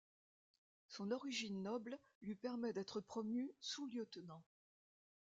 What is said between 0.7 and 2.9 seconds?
Son origine noble lui permet